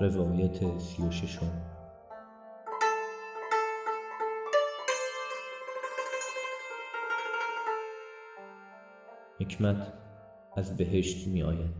[0.00, 1.52] روایت سی و ششم.
[9.40, 9.92] حکمت
[10.56, 11.74] از بهشت می آید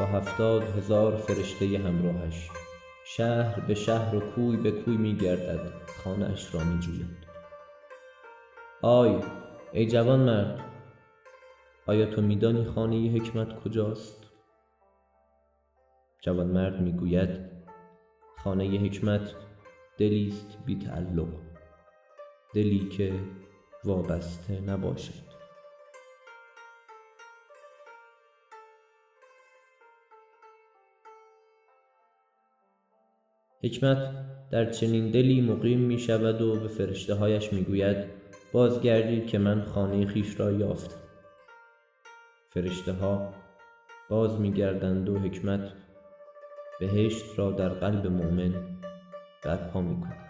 [0.00, 2.50] با هفتاد هزار فرشته همراهش
[3.04, 5.72] شهر به شهر و کوی به کوی می گردد
[6.04, 7.26] خانه اش را می جوید
[8.82, 9.20] آی
[9.72, 10.60] ای جوانمرد
[11.86, 14.33] آیا تو می دانی خانه حکمت کجاست؟
[16.24, 17.40] جوانمرد می گوید
[18.44, 19.34] خانه حکمت
[19.98, 21.28] دلی است بی تعلق.
[22.54, 23.12] دلی که
[23.84, 25.24] وابسته نباشد.
[33.62, 33.98] حکمت
[34.50, 38.06] در چنین دلی مقیم می شود و به فرشته هایش می گوید
[38.52, 41.08] بازگردید که من خانه خویش را یافتم.
[42.48, 43.34] فرشته ها
[44.10, 45.72] باز می گردند و حکمت
[46.86, 48.54] بهشت را در قلب مؤمن
[49.44, 50.23] برپا می کند